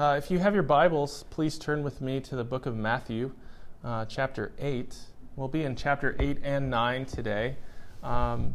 [0.00, 3.32] Uh, if you have your Bibles, please turn with me to the book of Matthew,
[3.84, 4.96] uh, chapter 8.
[5.36, 7.56] We'll be in chapter 8 and 9 today.
[8.02, 8.54] Um,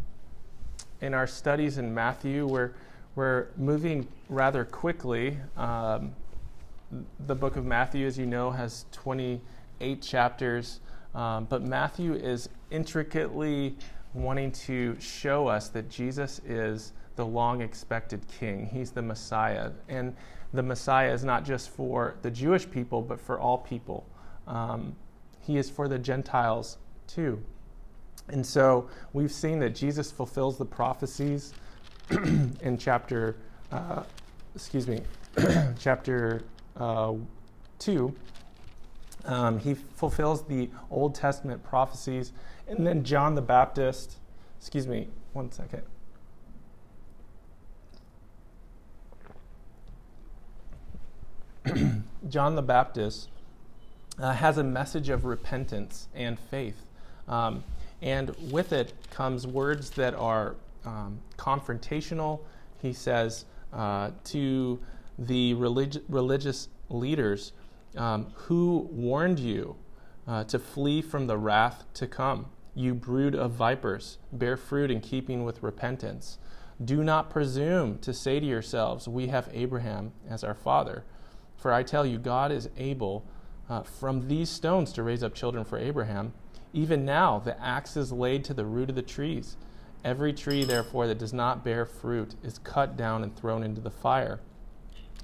[1.02, 2.71] in our studies in Matthew, we're,
[3.13, 5.38] we're moving rather quickly.
[5.55, 6.16] Um,
[7.27, 10.80] the book of Matthew, as you know, has 28 chapters,
[11.14, 13.75] um, but Matthew is intricately
[14.16, 18.66] wanting to show us that Jesus is the long expected king.
[18.66, 19.70] He's the Messiah.
[19.88, 20.16] And
[20.54, 24.06] the Messiah is not just for the Jewish people, but for all people.
[24.47, 24.96] Um,
[25.42, 27.43] he is for the Gentiles too.
[28.29, 31.54] And so we've seen that Jesus fulfills the prophecies
[32.09, 33.38] in chapter,
[33.72, 34.03] uh,
[34.55, 35.02] excuse me,
[35.80, 36.42] chapter
[36.77, 37.14] uh,
[37.80, 38.16] 2.
[39.25, 42.31] Um, he fulfills the Old Testament prophecies.
[42.67, 44.17] And then John the Baptist,
[44.59, 45.83] excuse me, one second.
[52.30, 53.30] John the Baptist
[54.19, 56.85] uh, has a message of repentance and faith.
[57.27, 57.63] Um,
[58.02, 60.55] and with it comes words that are
[60.86, 62.41] um, confrontational.
[62.81, 64.80] He says uh, to
[65.17, 67.53] the relig- religious leaders
[67.97, 69.75] um, who warned you
[70.27, 72.47] uh, to flee from the wrath to come.
[72.75, 76.38] You brood of vipers, bear fruit in keeping with repentance.
[76.83, 81.05] Do not presume to say to yourselves, We have Abraham as our father.
[81.58, 83.25] For I tell you, God is able
[83.70, 86.34] uh, from these stones to raise up children for Abraham.
[86.73, 89.58] Even now, the axe is laid to the root of the trees.
[90.03, 93.89] Every tree, therefore, that does not bear fruit is cut down and thrown into the
[93.89, 94.39] fire.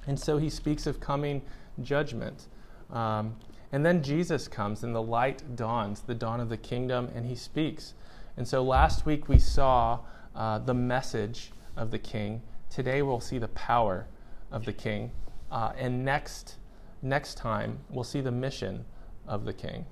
[0.06, 1.42] And so he speaks of coming
[1.80, 2.48] judgment.
[2.90, 3.36] Um,
[3.70, 7.34] and then Jesus comes, and the light dawns, the dawn of the kingdom, and he
[7.34, 7.94] speaks.
[8.36, 10.00] And so last week we saw
[10.34, 12.42] uh, the message of the king.
[12.70, 14.06] Today we'll see the power
[14.50, 15.12] of the king.
[15.52, 16.56] Uh, and next,
[17.02, 18.86] next time, we'll see the mission
[19.28, 19.84] of the king.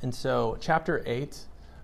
[0.00, 1.38] And so, chapter 8,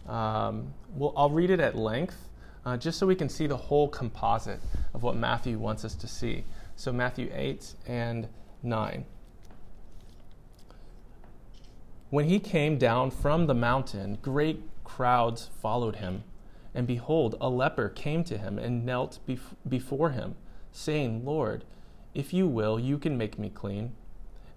[0.09, 2.31] um, we'll, I'll read it at length
[2.65, 4.61] uh, just so we can see the whole composite
[4.95, 6.45] of what Matthew wants us to see.
[6.75, 8.29] So, Matthew 8 and
[8.63, 9.05] 9.
[12.09, 16.25] When he came down from the mountain, great crowds followed him.
[16.75, 20.37] And behold, a leper came to him and knelt bef- before him,
[20.73, 21.65] saying, Lord,
[22.15, 23.93] if you will, you can make me clean.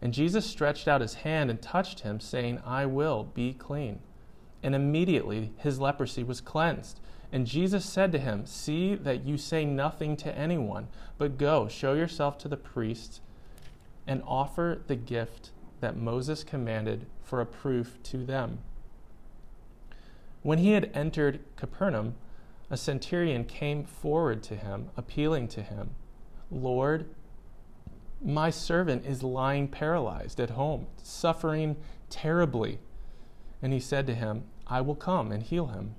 [0.02, 4.00] And Jesus stretched out his hand and touched him, saying, I will be clean.
[4.62, 7.00] And immediately his leprosy was cleansed.
[7.32, 11.94] And Jesus said to him, See that you say nothing to anyone, but go, show
[11.94, 13.22] yourself to the priest,
[14.06, 15.52] and offer the gift
[15.82, 18.60] that Moses commanded for a proof to them.
[20.42, 22.16] When he had entered Capernaum,
[22.70, 25.92] a centurion came forward to him, appealing to him,
[26.50, 27.10] Lord,
[28.24, 31.78] my servant is lying paralyzed at home, suffering
[32.10, 32.80] terribly.
[33.62, 35.96] And he said to him, I will come and heal him.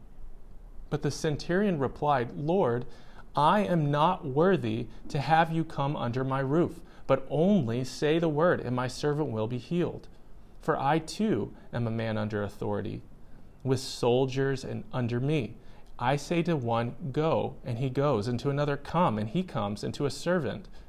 [0.90, 2.86] But the centurion replied, Lord,
[3.36, 8.28] I am not worthy to have you come under my roof, but only say the
[8.28, 10.08] word, and my servant will be healed.
[10.60, 13.02] For I too am a man under authority,
[13.62, 15.56] with soldiers and under me.
[15.98, 19.82] I say to one, Go, and he goes, and to another, Come, and he comes,
[19.82, 20.68] and to a servant,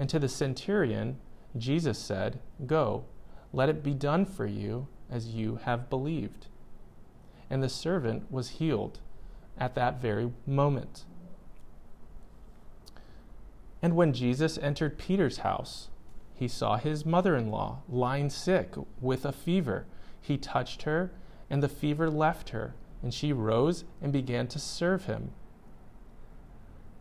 [0.00, 1.18] And to the centurion,
[1.58, 3.04] Jesus said, Go,
[3.52, 6.46] let it be done for you as you have believed.
[7.50, 9.00] And the servant was healed
[9.58, 11.04] at that very moment.
[13.82, 15.90] And when Jesus entered Peter's house,
[16.32, 19.84] he saw his mother in law lying sick with a fever
[20.18, 21.12] he touched her,
[21.50, 25.32] and the fever left her, and she rose and began to serve him.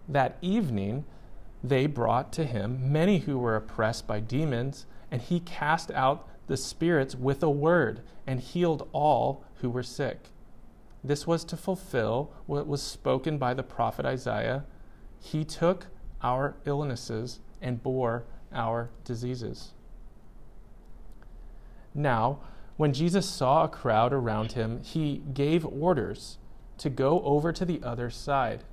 [0.10, 1.06] That evening,
[1.64, 6.58] they brought to him many who were oppressed by demons, and he cast out the
[6.58, 10.30] spirits with a word and healed all who were sick.
[11.04, 14.66] This was to fulfill what was spoken by the prophet Isaiah.
[15.20, 15.88] He took
[16.22, 19.74] our illnesses and bore our diseases.
[21.94, 22.40] Now,
[22.78, 26.38] when Jesus saw a crowd around him, he gave orders
[26.78, 28.64] to go over to the other side.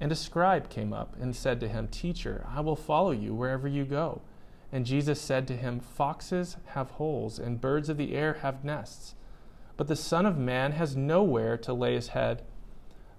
[0.00, 3.66] And a scribe came up and said to him, Teacher, I will follow you wherever
[3.66, 4.22] you go.
[4.70, 9.14] And Jesus said to him, Foxes have holes, and birds of the air have nests,
[9.76, 12.42] but the Son of Man has nowhere to lay his head.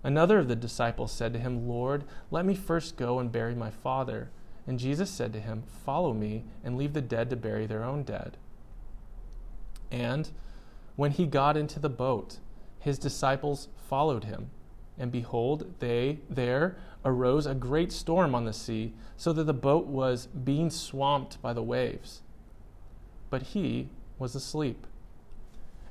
[0.03, 3.69] Another of the disciples said to him, Lord, let me first go and bury my
[3.69, 4.29] father.
[4.67, 8.03] And Jesus said to him, Follow me, and leave the dead to bury their own
[8.03, 8.37] dead.
[9.91, 10.29] And
[10.95, 12.37] when he got into the boat,
[12.79, 14.51] his disciples followed him.
[14.99, 19.87] And behold, they there arose a great storm on the sea, so that the boat
[19.87, 22.21] was being swamped by the waves.
[23.29, 24.85] But he was asleep.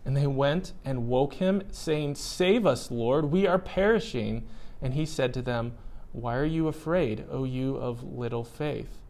[0.04, 4.46] And they went and woke him, saying, Save us, Lord, we are perishing.
[4.80, 5.72] And he said to them,
[6.12, 9.00] Why are you afraid, O you of little faith?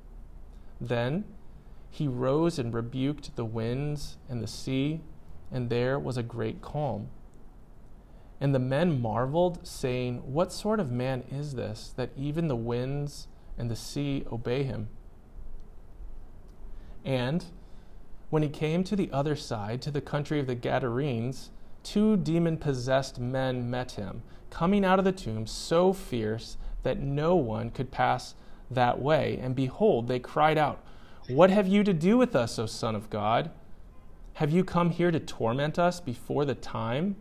[0.81, 1.25] Then
[1.91, 5.01] he rose and rebuked the winds and the sea,
[5.51, 7.09] and there was a great calm.
[8.41, 13.27] And the men marveled, saying, What sort of man is this, that even the winds
[13.57, 14.89] and the sea obey him?
[17.05, 17.45] And
[18.31, 21.51] when he came to the other side, to the country of the Gadarenes,
[21.83, 27.35] two demon possessed men met him, coming out of the tomb so fierce that no
[27.35, 28.35] one could pass
[28.71, 29.39] that way.
[29.43, 30.85] And behold, they cried out,
[31.29, 33.51] What have you to do with us, O Son of God?
[34.35, 37.17] Have you come here to torment us before the time?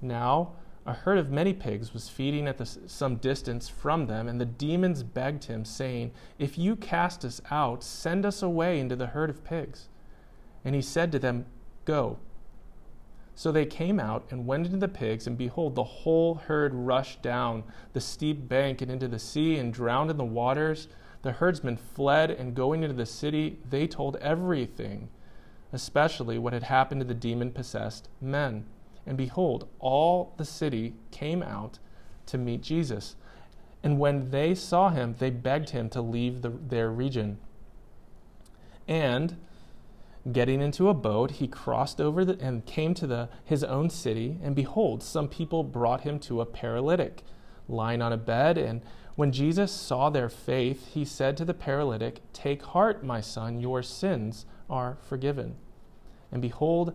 [0.00, 0.52] Now,
[0.86, 4.46] a herd of many pigs was feeding at the, some distance from them, and the
[4.46, 9.28] demons begged him, saying, If you cast us out, send us away into the herd
[9.28, 9.88] of pigs.
[10.64, 11.44] And he said to them,
[11.84, 12.18] Go.
[13.34, 17.22] So they came out and went into the pigs, and behold, the whole herd rushed
[17.22, 20.88] down the steep bank and into the sea and drowned in the waters.
[21.22, 25.08] The herdsmen fled, and going into the city, they told everything,
[25.72, 28.64] especially what had happened to the demon possessed men.
[29.08, 31.78] And behold, all the city came out
[32.26, 33.16] to meet Jesus.
[33.82, 37.38] And when they saw him, they begged him to leave the, their region.
[38.86, 39.38] And
[40.30, 44.38] getting into a boat, he crossed over the, and came to the, his own city.
[44.42, 47.22] And behold, some people brought him to a paralytic
[47.66, 48.58] lying on a bed.
[48.58, 48.82] And
[49.16, 53.82] when Jesus saw their faith, he said to the paralytic, Take heart, my son, your
[53.82, 55.56] sins are forgiven.
[56.30, 56.94] And behold,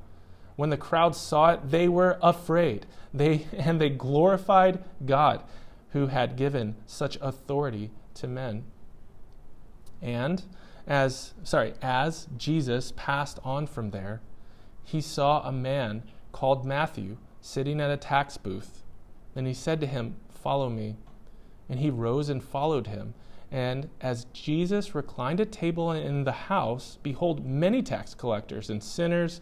[0.55, 2.85] When the crowd saw it, they were afraid.
[3.13, 5.43] They, and they glorified God
[5.91, 8.63] who had given such authority to men.
[10.01, 10.43] And
[10.87, 14.21] as sorry, as Jesus passed on from there,
[14.83, 18.83] he saw a man called Matthew sitting at a tax booth.
[19.33, 20.97] Then he said to him, "Follow me."
[21.69, 23.13] And he rose and followed him.
[23.51, 29.41] And as Jesus reclined at table in the house, behold, many tax collectors and sinners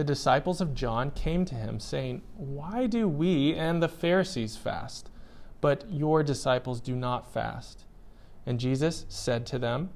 [0.00, 5.10] the disciples of John came to him, saying, Why do we and the Pharisees fast,
[5.60, 7.84] but your disciples do not fast?
[8.46, 9.90] And Jesus said to them,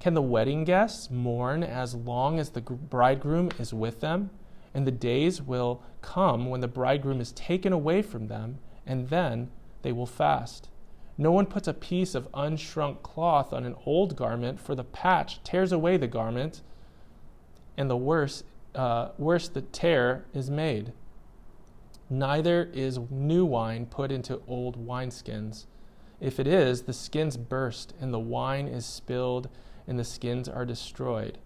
[0.00, 4.30] Can the wedding guests mourn as long as the bridegroom is with them?
[4.74, 9.52] And the days will come when the bridegroom is taken away from them, and then
[9.82, 10.68] they will fast.
[11.16, 15.40] No one puts a piece of unshrunk cloth on an old garment, for the patch
[15.44, 16.60] tears away the garment,
[17.76, 18.42] and the worse
[18.74, 20.92] uh, worse the tear is made.
[22.08, 25.66] Neither is new wine put into old wineskins.
[26.20, 29.48] If it is, the skins burst, and the wine is spilled,
[29.86, 31.38] and the skins are destroyed.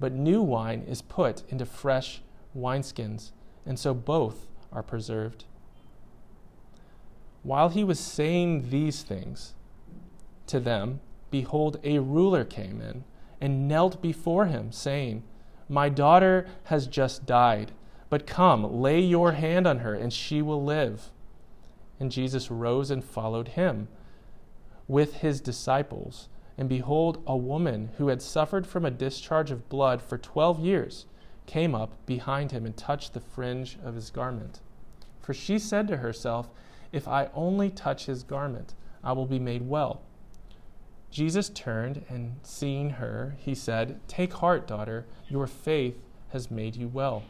[0.00, 2.22] But new wine is put into fresh
[2.56, 3.32] wineskins,
[3.66, 5.44] and so both are preserved.
[7.42, 9.54] While he was saying these things
[10.46, 11.00] to them,
[11.30, 13.04] behold, a ruler came in
[13.40, 15.22] and knelt before him, saying,
[15.68, 17.72] my daughter has just died,
[18.10, 21.10] but come, lay your hand on her, and she will live.
[22.00, 23.88] And Jesus rose and followed him.
[24.88, 26.28] with his disciples.
[26.56, 31.06] And behold, a woman who had suffered from a discharge of blood for twelve years
[31.46, 34.60] came up behind him and touched the fringe of his garment.
[35.20, 36.50] For she said to herself,
[36.92, 40.02] If I only touch his garment, I will be made well.
[41.10, 45.96] Jesus turned and seeing her, he said, Take heart, daughter, your faith
[46.30, 47.22] has made you well.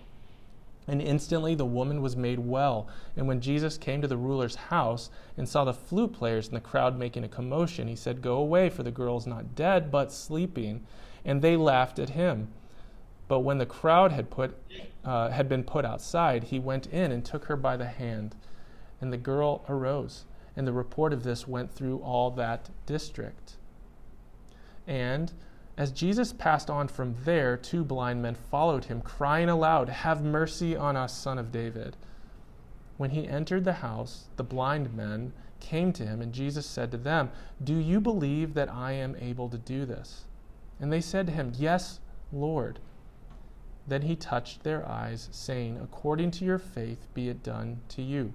[0.89, 2.89] And instantly the woman was made well.
[3.15, 6.63] And when Jesus came to the ruler's house and saw the flute players and the
[6.63, 10.11] crowd making a commotion, he said, Go away, for the girl is not dead, but
[10.11, 10.85] sleeping.
[11.25, 12.49] And they laughed at him.
[13.29, 14.57] But when the crowd had, put,
[15.05, 18.35] uh, had been put outside, he went in and took her by the hand.
[19.01, 20.25] And the girl arose.
[20.57, 23.58] And the report of this went through all that district.
[24.89, 25.33] And
[25.77, 30.75] as Jesus passed on from there, two blind men followed him, crying aloud, Have mercy
[30.75, 31.97] on us, son of David.
[32.97, 36.97] When he entered the house, the blind men came to him, and Jesus said to
[36.97, 37.31] them,
[37.63, 40.25] Do you believe that I am able to do this?
[40.81, 42.01] And they said to him, Yes,
[42.33, 42.81] Lord.
[43.87, 48.33] Then he touched their eyes, saying, According to your faith be it done to you.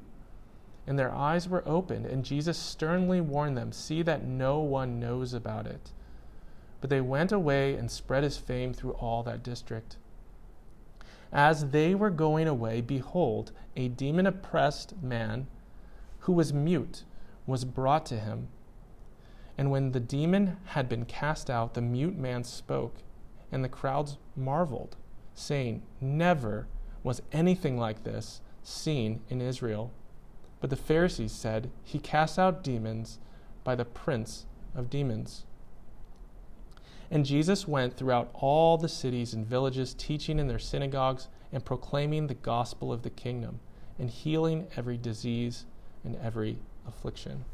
[0.85, 5.33] And their eyes were opened, and Jesus sternly warned them, See that no one knows
[5.33, 5.91] about it.
[6.83, 9.95] But they went away and spread his fame through all that district.
[11.31, 15.47] As they were going away, behold, a demon oppressed man
[16.19, 17.05] who was mute
[17.47, 18.49] was brought to him.
[19.57, 22.97] And when the demon had been cast out, the mute man spoke,
[23.49, 24.97] and the crowds marveled,
[25.33, 26.67] saying, Never
[27.01, 29.93] was anything like this seen in Israel.
[30.59, 33.19] But the Pharisees said, He casts out demons
[33.63, 35.45] by the prince of demons.
[37.13, 42.25] And Jesus went throughout all the cities and villages, teaching in their synagogues and proclaiming
[42.25, 43.59] the gospel of the kingdom,
[43.99, 45.65] and healing every disease
[46.03, 47.45] and every affliction.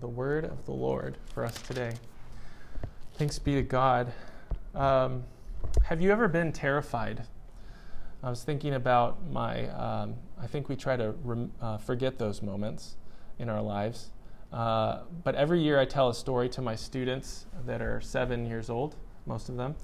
[0.00, 1.92] The word of the Lord for us today.
[3.18, 4.10] Thanks be to God.
[4.74, 5.24] Um,
[5.82, 7.24] have you ever been terrified?
[8.22, 12.40] I was thinking about my, um, I think we try to rem- uh, forget those
[12.40, 12.96] moments
[13.38, 14.12] in our lives.
[14.52, 18.68] Uh, but every year I tell a story to my students that are seven years
[18.68, 19.74] old, most of them.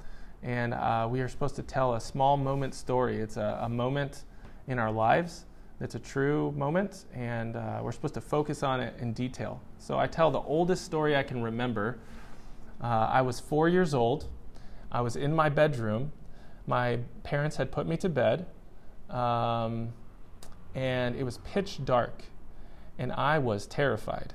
[0.42, 3.16] And uh, we are supposed to tell a small moment story.
[3.18, 4.24] It's a, a moment
[4.66, 5.46] in our lives
[5.80, 9.60] that's a true moment, and uh, we're supposed to focus on it in detail.
[9.78, 11.98] So I tell the oldest story I can remember.
[12.82, 14.28] Uh, I was four years old.
[14.92, 16.12] I was in my bedroom.
[16.66, 18.46] My parents had put me to bed,
[19.08, 19.92] um,
[20.74, 22.24] and it was pitch dark,
[22.98, 24.34] and I was terrified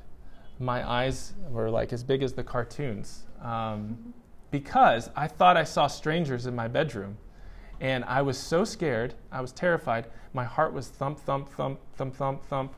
[0.63, 4.13] my eyes were like as big as the cartoons um,
[4.51, 7.17] because I thought I saw strangers in my bedroom.
[7.81, 10.07] And I was so scared, I was terrified.
[10.31, 12.73] My heart was thump, thump, thump, thump, thump, thump.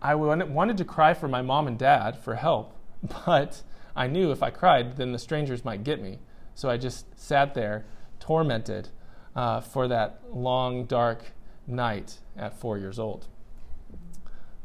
[0.00, 2.76] I wanted to cry for my mom and dad for help,
[3.26, 3.62] but
[3.96, 6.20] I knew if I cried, then the strangers might get me.
[6.54, 7.84] So I just sat there,
[8.20, 8.90] tormented
[9.34, 11.32] uh, for that long, dark
[11.66, 13.26] night at four years old.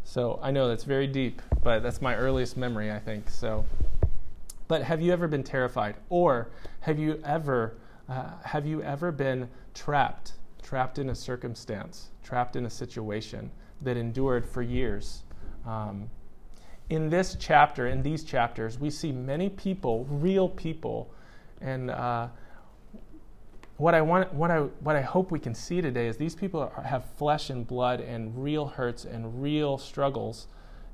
[0.03, 3.29] So I know that's very deep, but that's my earliest memory, I think.
[3.29, 3.65] So,
[4.67, 6.50] but have you ever been terrified, or
[6.81, 7.75] have you ever
[8.10, 13.50] uh, have you ever been trapped, trapped in a circumstance, trapped in a situation
[13.81, 15.24] that endured for years?
[15.65, 16.10] Um,
[16.89, 21.10] in this chapter, in these chapters, we see many people, real people,
[21.62, 22.27] and uh,
[23.77, 26.59] what I want, what I, what I hope we can see today is these people
[26.59, 30.47] are, have flesh and blood and real hurts and real struggles,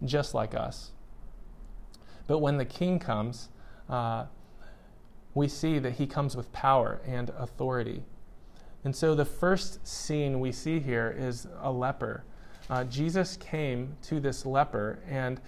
[0.06, 0.92] just like us.
[2.28, 3.50] But when the King comes,
[3.90, 4.26] uh,
[5.34, 8.04] we see that he comes with power and authority.
[8.84, 12.24] And so the first scene we see here is a leper.
[12.70, 15.42] Uh, Jesus came to this leper, and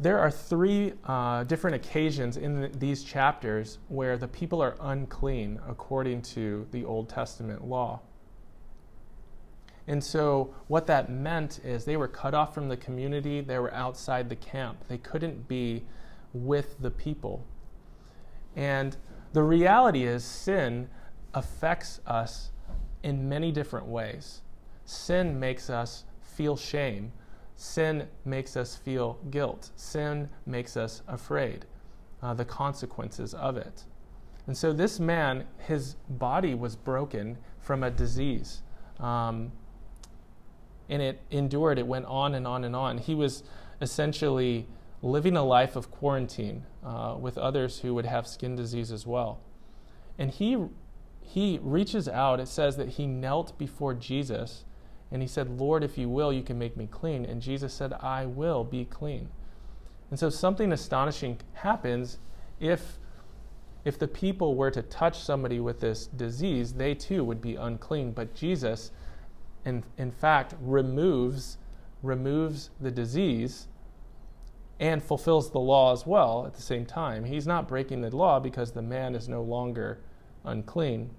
[0.00, 5.60] there are three uh, different occasions in the, these chapters where the people are unclean
[5.68, 8.00] according to the Old Testament law.
[9.86, 13.72] And so, what that meant is they were cut off from the community, they were
[13.74, 15.84] outside the camp, they couldn't be
[16.32, 17.44] with the people.
[18.56, 18.96] And
[19.32, 20.88] the reality is, sin
[21.34, 22.50] affects us
[23.02, 24.40] in many different ways.
[24.84, 27.12] Sin makes us feel shame
[27.60, 29.68] Sin makes us feel guilt.
[29.76, 31.66] Sin makes us afraid,
[32.22, 33.84] uh, the consequences of it.
[34.46, 38.62] And so this man, his body was broken from a disease.
[38.98, 39.52] Um,
[40.88, 42.96] and it endured, it went on and on and on.
[42.96, 43.42] He was
[43.82, 44.66] essentially
[45.02, 49.38] living a life of quarantine uh, with others who would have skin disease as well.
[50.18, 50.56] And he,
[51.20, 54.64] he reaches out, it says that he knelt before Jesus
[55.12, 57.24] and he said, Lord, if you will, you can make me clean.
[57.24, 59.28] And Jesus said, I will be clean.
[60.10, 62.18] And so something astonishing happens
[62.58, 62.98] if
[63.84, 68.12] if the people were to touch somebody with this disease, they too would be unclean.
[68.12, 68.90] But Jesus,
[69.64, 71.56] in, in fact, removes,
[72.02, 73.68] removes the disease
[74.78, 77.24] and fulfills the law as well at the same time.
[77.24, 80.00] He's not breaking the law because the man is no longer
[80.44, 81.10] unclean.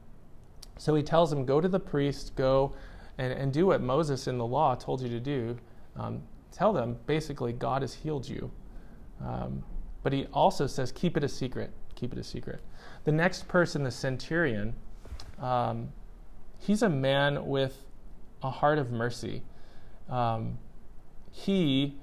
[0.77, 2.73] So he tells him, Go to the priest, go
[3.17, 5.57] and, and do what Moses in the law told you to do.
[5.95, 8.51] Um, tell them, basically, God has healed you.
[9.23, 9.63] Um,
[10.03, 12.59] but he also says, Keep it a secret keep it a secret.
[13.03, 14.73] The next person, the centurion,
[15.39, 15.89] um,
[16.57, 17.85] he's a man with
[18.41, 19.43] a heart of mercy.
[20.09, 20.57] Um,
[21.31, 21.95] he,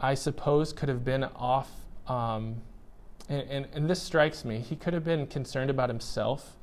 [0.00, 1.70] I suppose, could have been off,
[2.08, 2.56] um,
[3.28, 6.56] and, and, and, this strikes me, he could have been concerned about himself.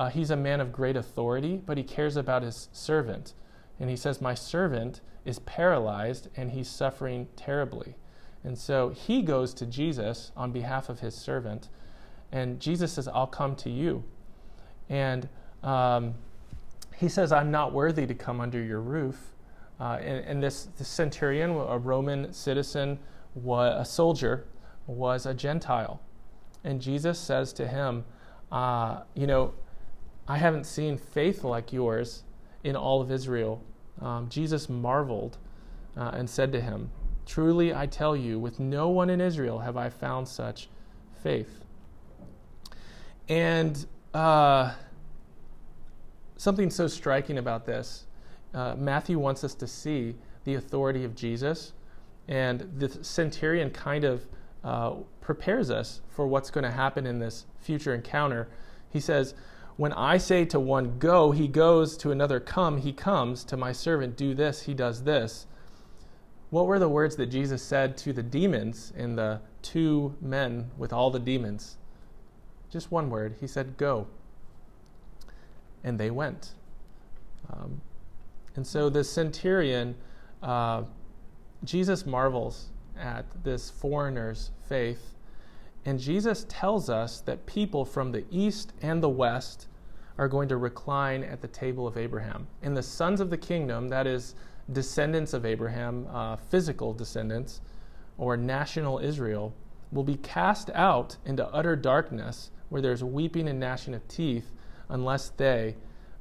[0.00, 3.34] Uh, he's a man of great authority, but he cares about his servant.
[3.78, 7.96] And he says, My servant is paralyzed and he's suffering terribly.
[8.42, 11.68] And so he goes to Jesus on behalf of his servant
[12.32, 14.02] and Jesus says, I'll come to you.
[14.88, 15.28] And
[15.62, 16.14] um,
[16.96, 19.34] he says, I'm not worthy to come under your roof.
[19.78, 22.98] Uh, and, and this, this, centurion, a Roman citizen,
[23.34, 24.46] was, a soldier,
[24.86, 26.00] was a Gentile.
[26.64, 28.04] And Jesus says to him,
[28.50, 29.52] uh, You know,
[30.30, 32.22] I haven't seen faith like yours
[32.62, 33.64] in all of Israel.
[34.00, 35.38] Um, Jesus marveled
[35.96, 36.92] uh, and said to him,
[37.26, 40.68] Truly I tell you, with no one in Israel have I found such
[41.20, 41.64] faith.
[43.28, 43.84] And
[44.14, 44.74] uh,
[46.36, 48.06] something so striking about this,
[48.54, 51.72] uh, Matthew wants us to see the authority of Jesus,
[52.28, 54.28] and the centurion kind of
[54.62, 58.46] uh, prepares us for what's going to happen in this future encounter.
[58.90, 59.34] He says,
[59.80, 63.72] When I say to one, Go, he goes, to another, Come, he comes, to my
[63.72, 65.46] servant, Do this, he does this.
[66.50, 70.92] What were the words that Jesus said to the demons in the two men with
[70.92, 71.78] all the demons?
[72.68, 73.36] just one word.
[73.40, 74.06] He said, Go.
[75.82, 76.50] And they went.
[77.50, 77.80] Um,
[78.56, 79.94] and so the centurion,
[80.42, 80.82] uh,
[81.64, 85.14] Jesus marvels at this foreigner's faith.
[85.86, 89.68] And Jesus tells us that people from the east and the west
[90.20, 92.46] are going to recline at the table of Abraham.
[92.62, 94.34] And the sons of the kingdom, that is,
[94.70, 97.62] descendants of Abraham, uh, physical descendants,
[98.18, 99.54] or national Israel,
[99.90, 104.52] will be cast out into utter darkness where there's weeping and gnashing of teeth
[104.90, 105.74] unless they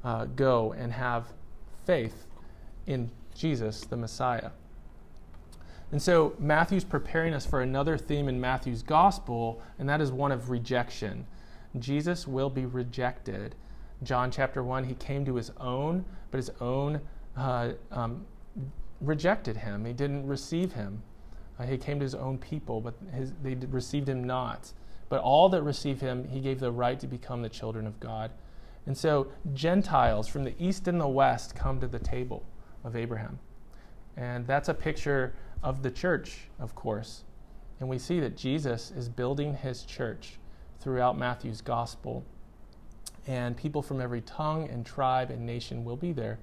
[0.05, 1.33] uh, go and have
[1.85, 2.25] faith
[2.87, 4.51] in Jesus, the Messiah.
[5.91, 10.31] And so Matthew's preparing us for another theme in Matthew's gospel, and that is one
[10.31, 11.27] of rejection.
[11.77, 13.55] Jesus will be rejected.
[14.03, 17.01] John chapter 1, he came to his own, but his own
[17.35, 18.25] uh, um,
[19.01, 19.85] rejected him.
[19.85, 21.01] He didn't receive him.
[21.59, 24.71] Uh, he came to his own people, but his, they received him not.
[25.09, 28.31] But all that receive him, he gave the right to become the children of God.
[28.85, 32.43] And so Gentiles from the east and the west come to the table
[32.83, 33.39] of Abraham.
[34.15, 35.33] And that's a picture
[35.63, 37.23] of the church, of course.
[37.79, 40.39] And we see that Jesus is building his church
[40.79, 42.23] throughout Matthew's gospel.
[43.29, 46.39] And people from every tongue and tribe and nation will be there.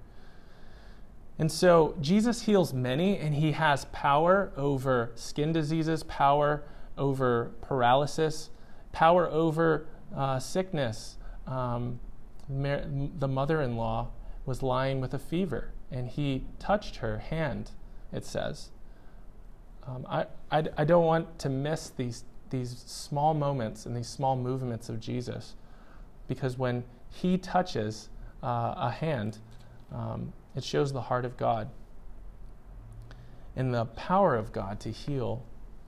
[1.37, 6.63] And so Jesus heals many, and he has power over skin diseases, power
[6.97, 8.51] over paralysis,
[8.93, 11.17] power over uh, sickness.
[11.49, 11.99] Um,
[12.49, 14.11] the mother in law
[14.47, 17.73] was lying with a fever, and he touched her hand,
[18.13, 18.71] it says.
[19.87, 24.37] Um, I, I, I, don't want to miss these, these small moments and these small
[24.37, 25.55] movements of Jesus,
[26.29, 28.09] because when he touches
[28.43, 29.39] uh, a hand,
[29.93, 31.69] um, it shows the heart of God
[33.55, 35.45] and the power of God to heal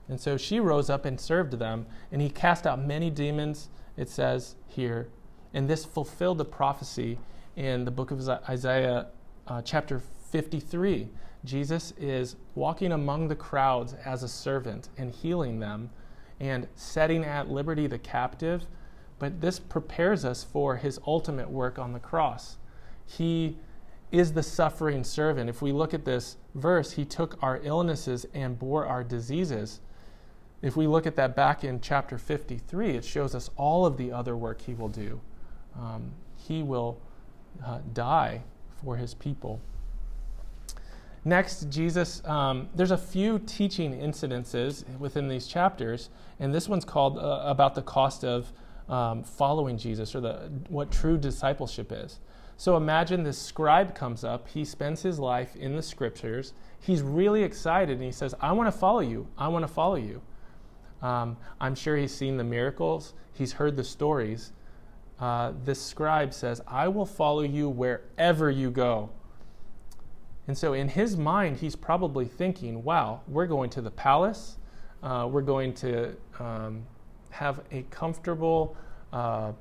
[0.09, 4.09] and so she rose up and served them, and he cast out many demons, it
[4.09, 5.07] says here.
[5.53, 7.19] And this fulfilled the prophecy
[7.55, 9.07] in the book of Isaiah,
[9.47, 11.09] uh, chapter 53.
[11.45, 15.91] Jesus is walking among the crowds as a servant and healing them
[16.39, 18.65] and setting at liberty the captive.
[19.19, 22.57] But this prepares us for his ultimate work on the cross.
[23.05, 23.57] He
[24.11, 25.49] is the suffering servant.
[25.49, 29.81] If we look at this verse, he took our illnesses and bore our diseases.
[30.61, 34.11] If we look at that back in chapter 53, it shows us all of the
[34.11, 35.21] other work he will do.
[35.77, 36.99] Um, he will
[37.63, 38.41] uh, die
[38.83, 39.59] for his people.
[41.25, 47.17] Next, Jesus, um, there's a few teaching incidences within these chapters, and this one's called
[47.17, 48.51] uh, about the cost of
[48.89, 52.19] um, following Jesus or the, what true discipleship is.
[52.57, 54.49] So imagine this scribe comes up.
[54.49, 56.53] He spends his life in the scriptures.
[56.81, 59.27] He's really excited and he says, I want to follow you.
[59.37, 60.21] I want to follow you.
[61.01, 64.51] Um, I'm sure he's seen the miracles, he's heard the stories.
[65.19, 69.09] Uh, this scribe says, I will follow you wherever you go.
[70.47, 74.57] And so, in his mind, he's probably thinking, wow, we're going to the palace.
[75.03, 76.83] Uh, we're going to um,
[77.29, 78.75] have a comfortable,
[79.13, 79.51] uh,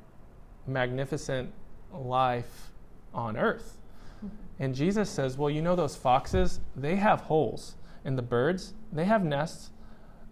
[0.66, 1.52] magnificent
[1.92, 2.70] life
[3.14, 3.78] on earth.
[4.18, 4.36] Mm-hmm.
[4.58, 6.60] And Jesus says, well, you know those foxes?
[6.76, 7.76] They have holes.
[8.04, 9.70] And the birds, they have nests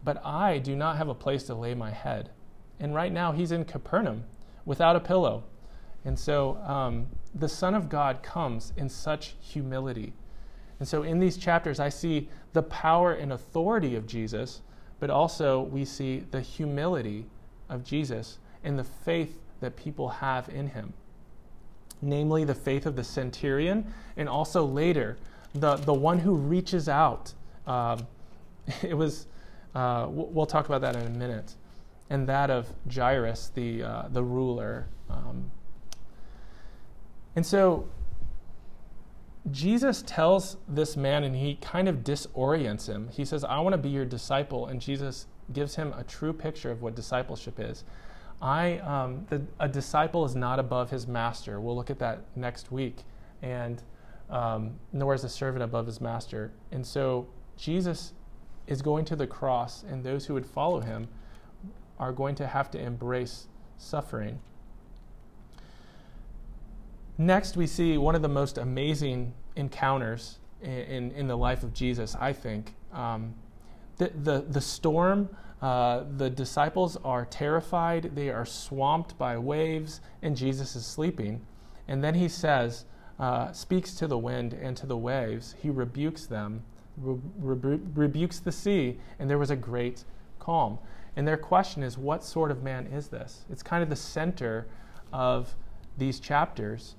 [0.06, 2.30] but I do not have a place to lay my head.
[2.78, 4.22] And right now, he's in Capernaum
[4.64, 5.42] without a pillow.
[6.04, 10.12] And so um, the Son of God comes in such humility.
[10.78, 14.62] And so in these chapters, I see the power and authority of Jesus,
[15.00, 17.26] but also we see the humility
[17.68, 20.92] of Jesus and the faith that people have in him.
[22.02, 25.16] Namely, the faith of the centurion, and also later,
[25.54, 27.32] the, the one who reaches out.
[27.66, 28.06] Um,
[28.82, 29.26] it was
[29.76, 31.54] uh, we'll talk about that in a minute.
[32.08, 34.86] And that of Jairus, the, uh, the ruler.
[35.10, 35.50] Um,
[37.34, 37.86] and so
[39.50, 43.08] Jesus tells this man, and he kind of disorients him.
[43.12, 44.66] He says, I want to be your disciple.
[44.66, 47.84] And Jesus gives him a true picture of what discipleship is.
[48.42, 51.60] I, um, the, a disciple is not above his master.
[51.60, 53.04] We'll look at that next week.
[53.42, 53.82] And
[54.30, 56.52] um, nor is a servant above his master.
[56.72, 58.12] And so Jesus
[58.66, 61.08] is going to the cross, and those who would follow him
[61.98, 63.46] are going to have to embrace
[63.78, 64.40] suffering.
[67.18, 71.72] Next, we see one of the most amazing encounters in, in, in the life of
[71.72, 72.74] Jesus, I think.
[72.92, 73.34] Um,
[73.96, 75.28] the, the, the storm,
[75.62, 81.40] uh, the disciples are terrified, they are swamped by waves, and Jesus is sleeping.
[81.88, 82.84] And then he says,
[83.18, 86.62] uh, speaks to the wind and to the waves, he rebukes them
[86.98, 90.04] re- rebukes the sea, and there was a great
[90.38, 90.78] calm.
[91.16, 93.44] And their question is, what sort of man is this?
[93.50, 94.66] It's kind of the center
[95.12, 95.54] of
[95.96, 96.94] these chapters.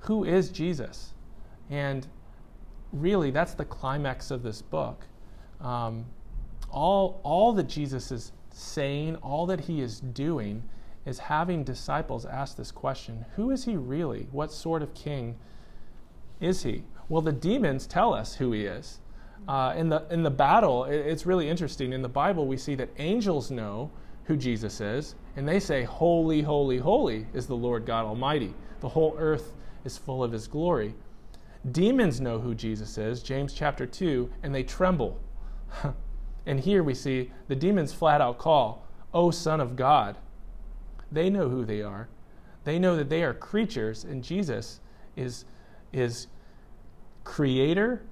[0.00, 1.14] Who is Jesus?
[1.70, 2.06] And
[2.92, 5.04] really, that's the climax of this book.
[5.60, 6.06] Um,
[6.70, 10.62] all, all that Jesus is saying, all that he is doing,
[11.04, 14.28] is having disciples ask this question Who is he really?
[14.32, 15.36] What sort of king
[16.40, 16.82] is he?
[17.08, 18.98] Well, the demons tell us who he is.
[19.46, 21.92] Uh, in, the, in the battle, it, it's really interesting.
[21.92, 23.90] In the Bible, we see that angels know
[24.24, 28.52] who Jesus is, and they say, Holy, holy, holy is the Lord God Almighty.
[28.80, 29.52] The whole earth
[29.86, 30.94] is full of his glory.
[31.70, 35.18] Demons know who Jesus is, James chapter 2, and they tremble.
[36.46, 40.18] and here we see the demons flat out call, O Son of God.
[41.10, 42.08] They know who they are.
[42.64, 44.80] They know that they are creatures, and Jesus
[45.16, 45.44] is,
[45.92, 46.26] is
[47.24, 48.02] creator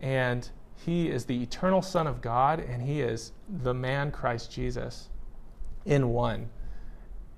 [0.00, 0.50] and
[0.84, 5.08] he is the eternal Son of God, and He is the man Christ Jesus
[5.84, 6.48] in one.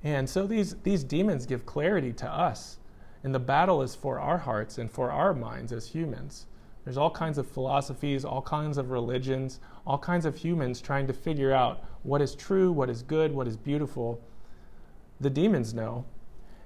[0.05, 2.79] And so these, these demons give clarity to us.
[3.25, 6.47] And the battle is for our hearts and for our minds as humans.
[6.85, 11.13] There's all kinds of philosophies, all kinds of religions, all kinds of humans trying to
[11.13, 14.21] figure out what is true, what is good, what is beautiful.
[15.21, 16.05] The demons know,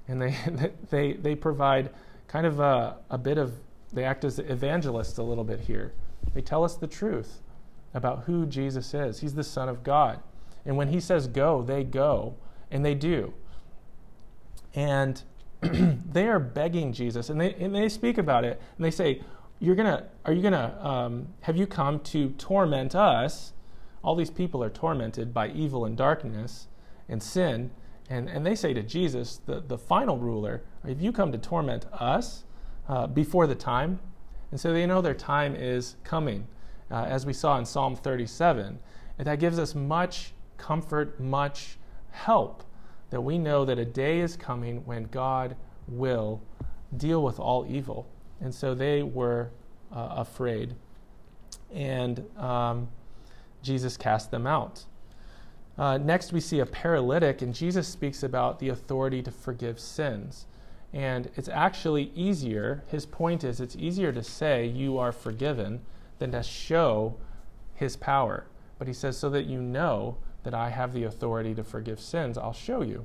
[0.09, 0.37] and they,
[0.91, 1.91] they, they provide
[2.29, 3.55] kind of a, a bit of,
[3.93, 5.93] they act as evangelists a little bit here.
[6.35, 7.43] They tell us the truth
[7.93, 9.21] about who Jesus is.
[9.21, 10.21] He's the Son of God.
[10.65, 12.35] And when he says go, they go,
[12.71, 13.33] and they do.
[14.75, 15.23] And
[16.13, 19.23] they are begging Jesus, and they, and they speak about it, and they say,
[19.59, 23.53] you're gonna, are you gonna, um, have you come to torment us?
[24.03, 26.69] All these people are tormented by evil and darkness
[27.09, 27.71] and sin.
[28.09, 31.87] And, and they say to Jesus, the, the final ruler, have you come to torment
[31.93, 32.45] us
[32.89, 33.99] uh, before the time?
[34.51, 36.47] And so they know their time is coming,
[36.91, 38.79] uh, as we saw in Psalm 37.
[39.19, 41.79] And that gives us much comfort, much
[42.11, 42.63] help
[43.11, 45.57] that we know that a day is coming when God
[45.89, 46.43] will
[46.97, 48.07] deal with all evil.
[48.41, 49.51] And so they were
[49.95, 50.75] uh, afraid.
[51.73, 52.89] And um,
[53.63, 54.85] Jesus cast them out.
[55.79, 60.47] Uh, next, we see a paralytic, and Jesus speaks about the authority to forgive sins.
[60.93, 65.81] And it's actually easier, his point is, it's easier to say you are forgiven
[66.19, 67.17] than to show
[67.75, 68.47] his power.
[68.79, 70.17] But he says, so that you know
[70.47, 73.05] that I have the authority to forgive sins, I'll show you.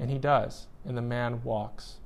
[0.00, 0.66] And he does.
[0.86, 1.98] And the man walks.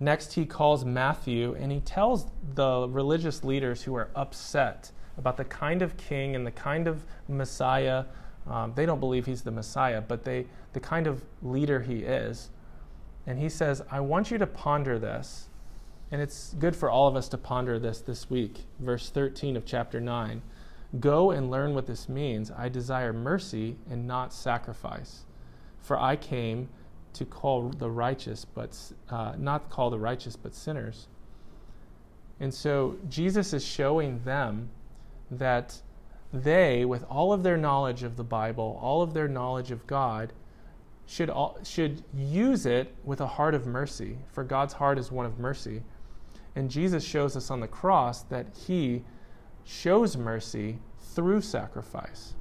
[0.00, 5.44] Next, he calls Matthew and he tells the religious leaders who are upset about the
[5.44, 8.06] kind of king and the kind of Messiah.
[8.48, 12.50] Um, they don't believe he's the Messiah, but they, the kind of leader he is
[13.28, 15.50] And he says, I want you to ponder this.
[16.10, 18.64] And it's good for all of us to ponder this this week.
[18.80, 20.42] Verse 13 of chapter 9
[21.00, 22.50] Go and learn what this means.
[22.50, 25.24] I desire mercy and not sacrifice.
[25.80, 26.68] For I came
[27.14, 28.78] to call the righteous, but
[29.08, 31.08] uh, not call the righteous, but sinners.
[32.40, 34.68] And so Jesus is showing them
[35.30, 35.80] that
[36.32, 40.32] they, with all of their knowledge of the Bible, all of their knowledge of God,
[41.06, 45.26] should, all, should use it with a heart of mercy, for God's heart is one
[45.26, 45.82] of mercy.
[46.56, 49.04] And Jesus shows us on the cross that He
[49.64, 52.34] shows mercy through sacrifice.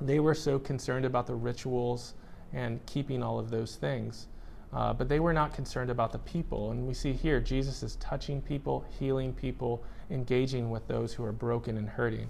[0.00, 2.14] They were so concerned about the rituals
[2.52, 4.28] and keeping all of those things.
[4.72, 6.70] Uh, but they were not concerned about the people.
[6.72, 11.32] And we see here Jesus is touching people, healing people, engaging with those who are
[11.32, 12.28] broken and hurting.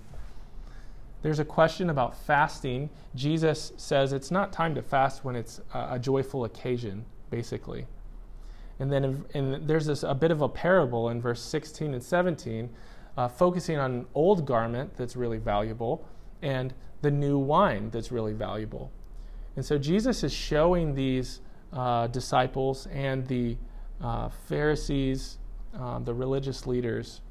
[1.22, 2.90] There's a question about fasting.
[3.14, 7.86] Jesus says it's not time to fast when it's a, a joyful occasion, basically.
[8.78, 12.02] And then in, in, there's this, a bit of a parable in verse 16 and
[12.02, 12.68] 17,
[13.16, 16.06] uh, focusing on an old garment that's really valuable
[16.42, 18.92] and the new wine that's really valuable.
[19.56, 21.40] And so Jesus is showing these
[21.72, 23.56] uh, disciples and the
[24.02, 25.38] uh, Pharisees,
[25.74, 27.22] um, the religious leaders,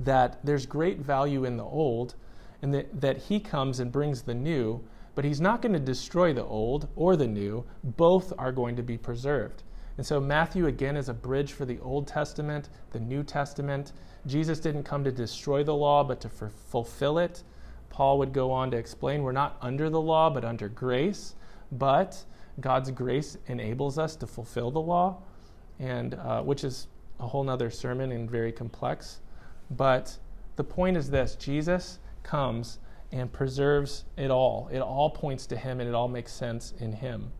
[0.00, 2.14] that there's great value in the old
[2.62, 4.82] and that, that he comes and brings the new,
[5.14, 7.64] but he's not going to destroy the old or the new.
[7.82, 9.63] Both are going to be preserved.
[9.96, 13.92] And so Matthew, again, is a bridge for the Old Testament, the New Testament.
[14.26, 17.42] Jesus didn't come to destroy the law, but to f- fulfill it.
[17.90, 21.36] Paul would go on to explain we're not under the law, but under grace.
[21.70, 22.24] But
[22.60, 25.18] God's grace enables us to fulfill the law,
[25.78, 26.88] and uh, which is
[27.20, 29.20] a whole nother sermon and very complex.
[29.70, 30.18] But
[30.56, 32.78] the point is this Jesus comes
[33.12, 34.68] and preserves it all.
[34.72, 37.30] It all points to him and it all makes sense in him.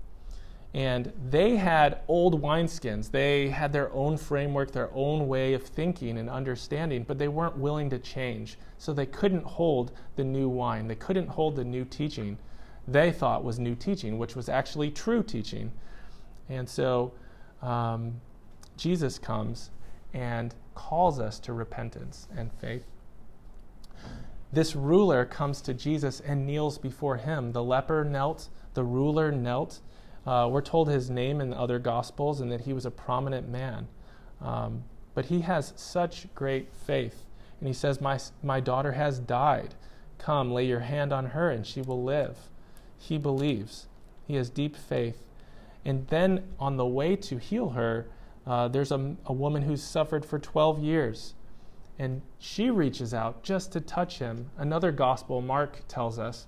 [0.74, 3.10] And they had old wineskins.
[3.10, 7.56] They had their own framework, their own way of thinking and understanding, but they weren't
[7.56, 8.58] willing to change.
[8.76, 10.88] So they couldn't hold the new wine.
[10.88, 12.38] They couldn't hold the new teaching
[12.87, 15.72] they thought was new teaching, which was actually true teaching.
[16.48, 17.12] And so
[17.62, 18.20] um,
[18.76, 19.70] Jesus comes
[20.12, 22.84] and calls us to repentance and faith.
[24.52, 27.52] This ruler comes to Jesus and kneels before him.
[27.52, 29.80] The leper knelt, the ruler knelt.
[30.26, 33.48] Uh, we're told his name in the other gospels and that he was a prominent
[33.48, 33.87] man.
[34.40, 34.84] Um,
[35.14, 37.24] but he has such great faith.
[37.60, 39.74] And he says, my, my daughter has died.
[40.18, 42.37] Come, lay your hand on her, and she will live.
[42.98, 43.87] He believes.
[44.26, 45.28] He has deep faith.
[45.84, 48.06] And then on the way to heal her,
[48.46, 51.34] uh, there's a, a woman who's suffered for 12 years.
[51.98, 54.50] And she reaches out just to touch him.
[54.56, 56.46] Another gospel, Mark tells us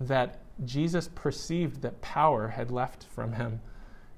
[0.00, 3.60] that Jesus perceived that power had left from him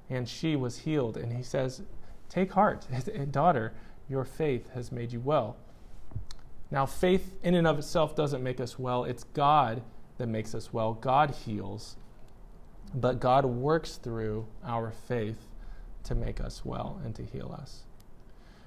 [0.09, 1.17] and she was healed.
[1.17, 1.81] And he says,
[2.29, 2.85] Take heart,
[3.31, 3.73] daughter,
[4.09, 5.57] your faith has made you well.
[6.69, 9.81] Now, faith in and of itself doesn't make us well, it's God
[10.17, 10.93] that makes us well.
[10.93, 11.95] God heals,
[12.93, 15.47] but God works through our faith
[16.03, 17.83] to make us well and to heal us.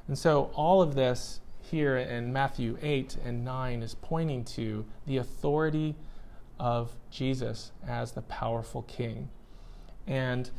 [0.09, 5.18] And so, all of this here in Matthew 8 and 9 is pointing to the
[5.18, 5.94] authority
[6.61, 9.31] of Jesus as the powerful king.
[10.07, 10.51] And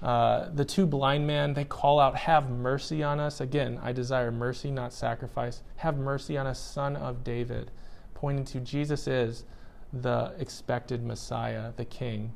[0.00, 3.40] uh, the two blind men, they call out, Have mercy on us.
[3.40, 5.62] Again, I desire mercy, not sacrifice.
[5.76, 7.72] Have mercy on us, son of David,
[8.14, 9.44] pointing to Jesus is
[9.92, 12.32] the expected Messiah, the King.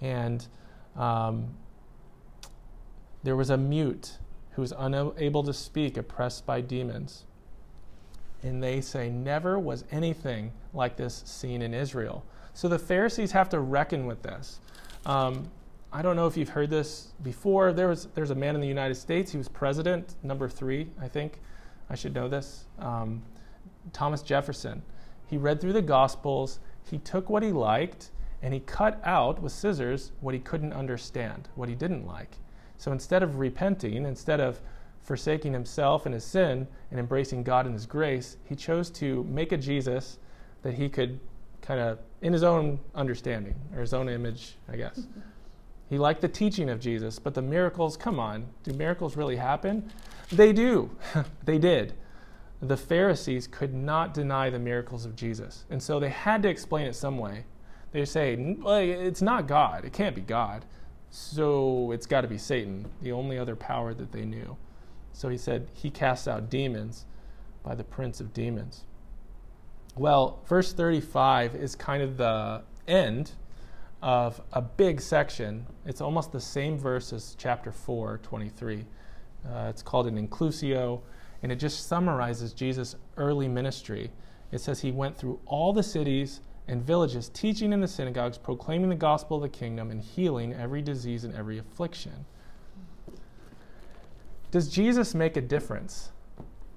[0.00, 0.46] And
[0.96, 1.48] um,
[3.24, 4.18] there was a mute
[4.52, 7.24] who was unable to speak, oppressed by demons.
[8.42, 12.24] And they say, Never was anything like this seen in Israel.
[12.54, 14.60] So the Pharisees have to reckon with this.
[15.06, 15.50] Um,
[15.92, 17.72] I don't know if you've heard this before.
[17.72, 19.32] There was, there's a man in the United States.
[19.32, 21.40] He was president, number three, I think.
[21.88, 22.66] I should know this.
[22.78, 23.22] Um,
[23.92, 24.82] Thomas Jefferson.
[25.26, 28.10] He read through the Gospels, he took what he liked,
[28.42, 32.36] and he cut out with scissors what he couldn't understand, what he didn't like.
[32.78, 34.60] So instead of repenting, instead of
[35.02, 39.52] forsaking himself and his sin and embracing God and his grace, he chose to make
[39.52, 40.18] a Jesus
[40.62, 41.18] that he could
[41.62, 45.06] kind of, in his own understanding, or his own image, I guess.
[45.88, 49.90] He liked the teaching of Jesus, but the miracles, come on, do miracles really happen?
[50.30, 50.88] They do.
[51.44, 51.94] they did
[52.62, 55.64] the Pharisees could not deny the miracles of Jesus.
[55.70, 57.44] And so they had to explain it some way.
[57.92, 59.84] They say, it's not God.
[59.84, 60.64] It can't be God.
[61.10, 64.56] So it's got to be Satan, the only other power that they knew.
[65.20, 67.04] So he said, He casts out demons
[67.62, 68.84] by the prince of demons.
[69.94, 73.32] Well, verse 35 is kind of the end
[74.00, 75.66] of a big section.
[75.84, 78.86] It's almost the same verse as chapter 4, 23.
[79.44, 81.02] Uh, it's called an inclusio,
[81.42, 84.10] and it just summarizes Jesus' early ministry.
[84.52, 88.88] It says he went through all the cities and villages, teaching in the synagogues, proclaiming
[88.88, 92.24] the gospel of the kingdom, and healing every disease and every affliction.
[94.50, 96.10] Does Jesus make a difference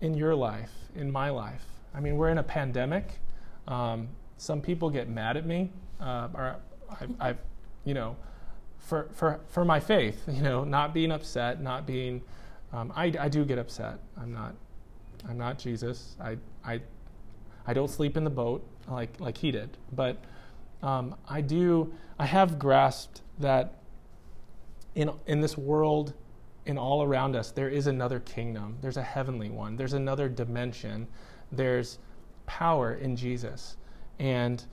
[0.01, 1.65] in your life, in my life?
[1.93, 3.19] I mean, we're in a pandemic.
[3.67, 6.55] Um, some people get mad at me, uh, or
[6.91, 7.35] I, I,
[7.85, 8.15] you know,
[8.77, 12.21] for, for, for my faith, you know, not being upset, not being,
[12.71, 13.99] um, I, I do get upset.
[14.17, 14.55] I'm not,
[15.27, 16.15] I'm not Jesus.
[16.21, 16.81] I, I,
[17.65, 19.77] I don't sleep in the boat like, like he did.
[19.93, 20.23] But
[20.83, 23.79] um, I do, I have grasped that
[24.95, 26.13] in, in this world,
[26.65, 28.77] in all around us, there is another kingdom.
[28.81, 29.75] There's a heavenly one.
[29.75, 31.07] There's another dimension.
[31.51, 31.99] There's
[32.45, 33.77] power in Jesus.
[34.19, 34.63] And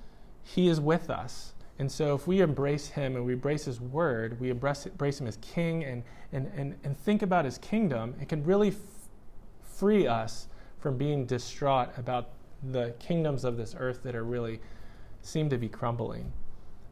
[0.43, 1.55] he is with us.
[1.79, 5.27] And so if we embrace him and we embrace his word, we embrace, embrace him
[5.27, 8.77] as king and, and, and, and think about his kingdom, it can really f-
[9.63, 10.49] free us
[10.79, 12.29] from being distraught about
[12.71, 14.61] the kingdoms of this earth that are really
[15.23, 16.31] seem to be crumbling.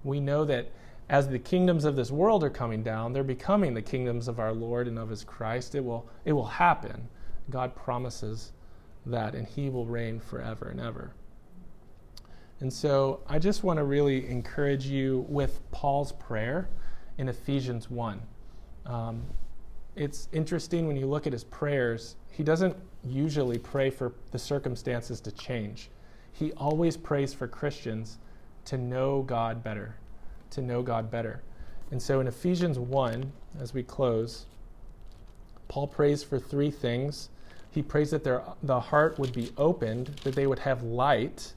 [0.05, 0.71] We know that
[1.09, 4.53] as the kingdoms of this world are coming down, they're becoming the kingdoms of our
[4.53, 5.75] Lord and of his Christ.
[5.75, 7.09] It will, it will happen.
[7.51, 8.53] God promises
[9.07, 11.13] that, and he will reign forever and ever.
[12.61, 16.69] And so I just want to really encourage you with Paul's prayer
[17.17, 18.21] in Ephesians 1.
[18.87, 19.23] Um,
[19.97, 25.21] it's interesting when you look at his prayers, he doesn't usually pray for the circumstances
[25.21, 25.91] to change.
[26.33, 28.19] He always prays for Christians
[28.67, 29.97] to know God better,
[30.51, 31.43] to know God better.
[31.91, 34.47] And so in Ephesians 1, as we close,
[35.69, 37.29] Paul prays for three things.
[37.71, 41.53] He prays that their, the heart would be opened, that they would have light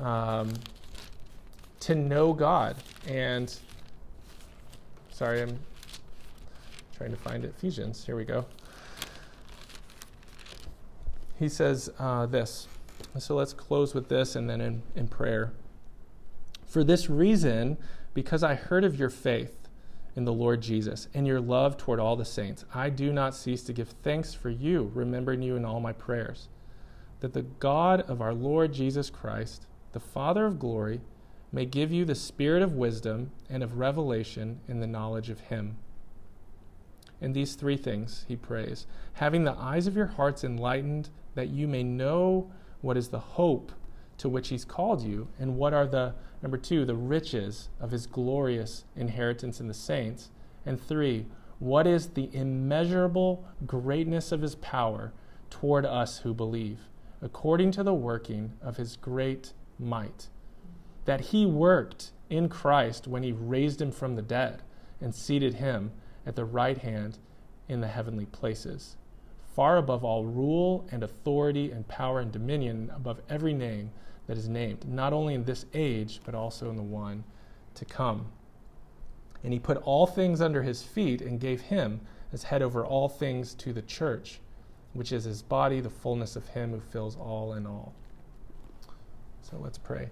[0.00, 0.52] um,
[1.80, 2.76] to know God.
[3.06, 3.54] And
[5.10, 5.58] sorry, I'm
[6.96, 7.44] trying to find.
[7.44, 8.44] Ephesians, here we go.
[11.38, 12.68] He says uh, this.
[13.18, 15.52] So let's close with this and then in, in prayer.
[16.66, 17.78] For this reason,
[18.18, 19.68] because I heard of your faith
[20.16, 23.62] in the Lord Jesus and your love toward all the saints, I do not cease
[23.62, 26.48] to give thanks for you, remembering you in all my prayers,
[27.20, 31.00] that the God of our Lord Jesus Christ, the Father of glory,
[31.52, 35.76] may give you the spirit of wisdom and of revelation in the knowledge of him.
[37.20, 41.68] In these three things he prays, having the eyes of your hearts enlightened, that you
[41.68, 42.50] may know
[42.80, 43.70] what is the hope
[44.18, 48.06] to which he's called you, and what are the, number two, the riches of his
[48.06, 50.30] glorious inheritance in the saints,
[50.66, 51.26] and three,
[51.58, 55.12] what is the immeasurable greatness of his power
[55.50, 56.80] toward us who believe,
[57.22, 60.28] according to the working of his great might,
[61.04, 64.62] that he worked in Christ when he raised him from the dead
[65.00, 65.92] and seated him
[66.26, 67.18] at the right hand
[67.68, 68.96] in the heavenly places,
[69.58, 73.90] far above all rule and authority and power and dominion, above every name
[74.28, 77.24] that is named, not only in this age, but also in the one
[77.74, 78.24] to come.
[79.42, 82.00] And he put all things under his feet and gave him
[82.32, 84.38] as head over all things to the church,
[84.92, 87.96] which is his body, the fullness of him who fills all in all.
[89.42, 90.08] So let's pray.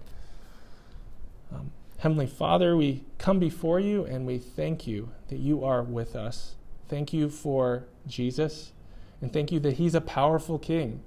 [1.55, 6.17] Um, Heavenly Father, we come before you and we thank you that you are with
[6.17, 6.57] us.
[6.89, 8.73] Thank you for Jesus,
[9.21, 11.03] and thank you that he's a powerful king.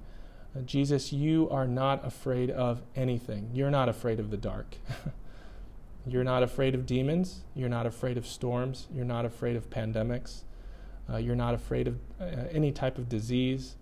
[0.55, 3.49] Uh, Jesus, you are not afraid of anything.
[3.53, 4.77] You're not afraid of the dark.
[6.05, 7.41] You're not afraid of demons.
[7.55, 8.87] You're not afraid of storms.
[8.91, 10.41] You're not afraid of pandemics.
[11.07, 13.75] Uh, you're not afraid of uh, any type of disease.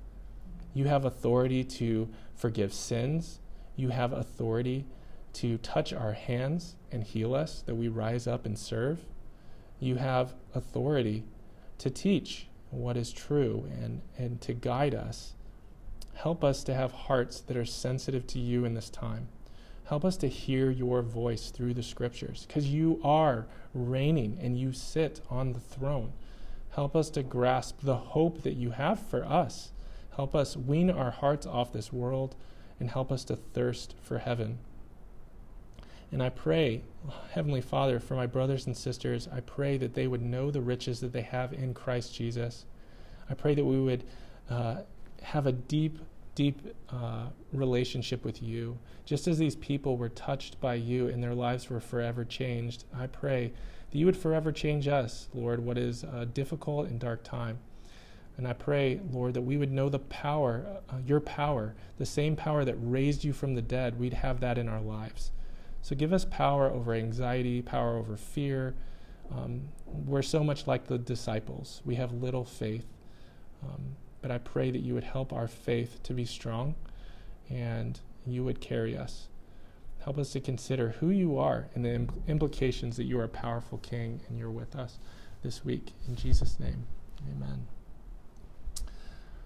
[0.74, 3.40] You have authority to forgive sins
[3.80, 4.86] you have authority
[5.32, 9.06] to touch our hands and heal us, that we rise up and serve.
[9.80, 11.24] You have authority
[11.78, 15.34] to teach what is true and, and to guide us.
[16.16, 19.30] Help us to have hearts that are sensitive to you in this time.
[19.86, 24.72] Help us to hear your voice through the scriptures because you are reigning and you
[24.72, 26.14] sit on the throne.
[26.72, 29.72] Help us to grasp the hope that you have for us.
[30.16, 32.36] Help us wean our hearts off this world
[32.80, 34.60] and help us to thirst for heaven.
[36.12, 36.82] And I pray,
[37.32, 41.00] Heavenly Father, for my brothers and sisters, I pray that they would know the riches
[41.02, 42.66] that they have in Christ Jesus.
[43.30, 44.04] I pray that we would
[44.50, 44.78] uh,
[45.22, 46.00] have a deep,
[46.34, 48.80] deep uh, relationship with you.
[49.06, 53.06] Just as these people were touched by you and their lives were forever changed, I
[53.06, 53.54] pray
[53.92, 57.60] that you would forever change us, Lord, what is a difficult and dark time.
[58.38, 62.36] And I pray, Lord, that we would know the power, uh, your power, the same
[62.36, 65.32] power that raised you from the dead, we'd have that in our lives.
[65.82, 68.76] So give us power over anxiety, power over fear.
[69.32, 71.82] Um, we're so much like the disciples.
[71.86, 72.86] We have little faith.
[73.64, 76.76] Um, but I pray that you would help our faith to be strong
[77.50, 79.28] and you would carry us.
[80.04, 83.30] Help us to consider who you are and the impl- implications that you are a
[83.30, 85.00] powerful king and you're with us
[85.44, 85.94] this week.
[86.08, 86.86] In Jesus' name,
[87.32, 87.68] amen.